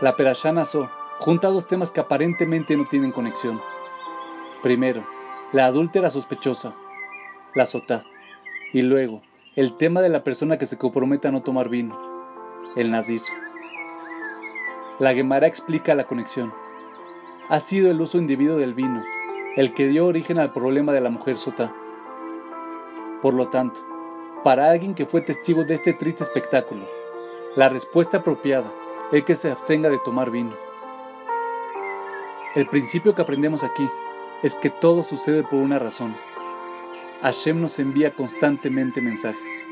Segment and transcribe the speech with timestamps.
[0.00, 3.60] La Perashá Nassó junta dos temas que aparentemente no tienen conexión.
[4.62, 5.04] Primero,
[5.52, 6.74] la adúltera sospechosa,
[7.54, 8.04] la sotá,
[8.72, 9.22] y luego,
[9.56, 11.96] el tema de la persona que se compromete a no tomar vino,
[12.74, 13.22] el nazir.
[14.98, 16.52] La Gemara explica la conexión.
[17.48, 19.02] Ha sido el uso indebido del vino
[19.56, 21.72] el que dio origen al problema de la mujer sotá.
[23.22, 23.80] Por lo tanto,
[24.42, 26.84] para alguien que fue testigo de este triste espectáculo,
[27.54, 28.72] la respuesta apropiada
[29.14, 30.52] es que se abstenga de tomar vino.
[32.56, 33.88] El principio que aprendemos aquí
[34.42, 36.16] es que todo sucede por una razón.
[37.22, 39.64] Hashem nos envía constantemente mensajes.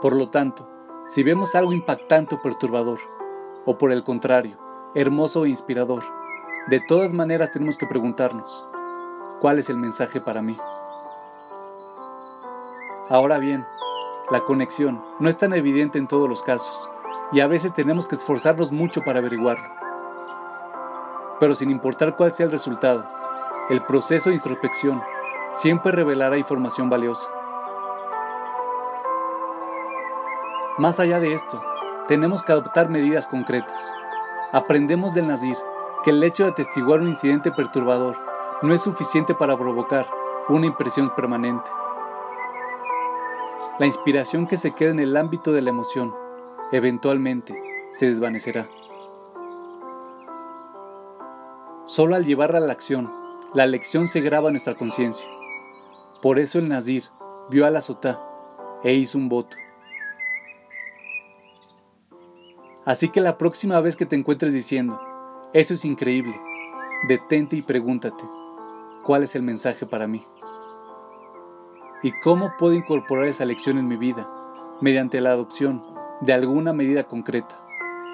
[0.00, 0.68] Por lo tanto,
[1.08, 3.00] si vemos algo impactante o perturbador,
[3.64, 4.58] o por el contrario,
[4.94, 6.04] hermoso e inspirador,
[6.68, 8.68] de todas maneras tenemos que preguntarnos,
[9.40, 10.56] ¿cuál es el mensaje para mí?
[13.08, 13.66] Ahora bien,
[14.32, 16.90] la conexión no es tan evidente en todos los casos
[17.32, 19.68] y a veces tenemos que esforzarnos mucho para averiguarlo.
[21.38, 23.04] Pero sin importar cuál sea el resultado,
[23.68, 25.02] el proceso de introspección
[25.50, 27.28] siempre revelará información valiosa.
[30.78, 31.62] Más allá de esto,
[32.08, 33.92] tenemos que adoptar medidas concretas.
[34.52, 35.58] Aprendemos del Nazir
[36.04, 38.16] que el hecho de atestiguar un incidente perturbador
[38.62, 40.06] no es suficiente para provocar
[40.48, 41.70] una impresión permanente.
[43.78, 46.12] La inspiración que se queda en el ámbito de la emoción
[46.72, 47.58] eventualmente
[47.90, 48.68] se desvanecerá.
[51.86, 53.10] Solo al llevarla a la acción,
[53.54, 55.28] la lección se graba en nuestra conciencia.
[56.20, 57.04] Por eso el Nazir
[57.48, 57.80] vio a la
[58.84, 59.56] e hizo un voto.
[62.84, 65.00] Así que la próxima vez que te encuentres diciendo,
[65.54, 66.38] eso es increíble,
[67.08, 68.24] detente y pregúntate,
[69.02, 70.24] ¿cuál es el mensaje para mí?
[72.02, 74.28] Y cómo puedo incorporar esa lección en mi vida
[74.80, 75.84] mediante la adopción
[76.20, 77.60] de alguna medida concreta,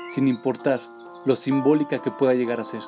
[0.08, 0.80] sin importar
[1.24, 2.82] lo simbólica que pueda llegar a ser.